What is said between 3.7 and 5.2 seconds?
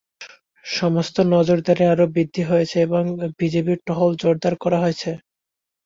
টহল জোরদার করা হয়েছে।